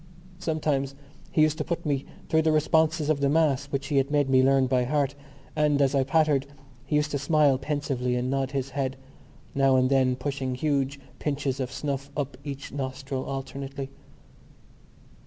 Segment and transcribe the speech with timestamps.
[0.39, 0.95] Sometimes
[1.31, 4.31] he used to put me through the responses of the Mass which he had made
[4.31, 5.13] me learn by heart;
[5.55, 6.47] and, as I pattered,
[6.87, 8.97] he used to smile pensively and nod his head,
[9.53, 13.91] now and then pushing huge pinches of snuff up each nostril alternately.